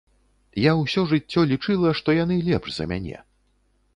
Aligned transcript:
Я 0.61 0.71
ўсё 0.79 1.01
жыццё 1.11 1.43
лічыла, 1.51 1.93
што 2.01 2.17
яны 2.23 2.37
лепш 2.49 2.69
за 2.79 2.85
мяне. 2.95 3.17